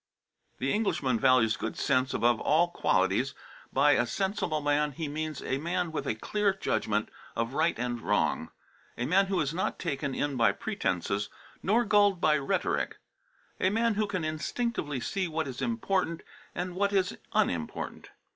The 0.57 0.73
Englishman 0.73 1.19
values 1.19 1.55
good 1.57 1.77
sense 1.77 2.11
above 2.11 2.39
almost 2.39 2.45
all 2.47 2.67
qualities; 2.69 3.35
by 3.71 3.91
a 3.91 4.07
sensible 4.07 4.59
man 4.59 4.93
he 4.93 5.07
means 5.07 5.43
a 5.43 5.59
man 5.59 5.91
with 5.91 6.07
a 6.07 6.15
clear 6.15 6.55
judgment 6.55 7.09
of 7.35 7.53
right 7.53 7.77
and 7.77 8.01
wrong, 8.01 8.49
a 8.97 9.05
man 9.05 9.27
who 9.27 9.39
is 9.41 9.53
not 9.53 9.77
taken 9.77 10.15
in 10.15 10.37
by 10.37 10.53
pretences 10.53 11.29
nor 11.61 11.85
gulled 11.85 12.19
by 12.19 12.33
rhetoric; 12.39 12.97
a 13.59 13.69
man 13.69 13.93
who 13.93 14.07
can 14.07 14.23
instinctively 14.25 14.99
see 14.99 15.27
what 15.27 15.47
is 15.47 15.61
important 15.61 16.23
and 16.55 16.73
what 16.73 16.91
is 16.91 17.15
unimportant. 17.33 18.09